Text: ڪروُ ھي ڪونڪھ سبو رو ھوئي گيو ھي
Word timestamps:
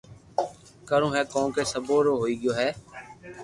ڪروُ 0.89 1.07
ھي 1.15 1.21
ڪونڪھ 1.33 1.59
سبو 1.73 1.97
رو 2.05 2.13
ھوئي 2.21 2.35
گيو 2.41 2.51
ھي 2.59 2.69